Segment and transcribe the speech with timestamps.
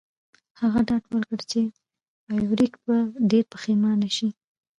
[0.61, 1.61] هغه ډاډ ورکړ چې
[2.25, 2.95] فارویک به
[3.31, 4.29] ډیر پښیمانه شي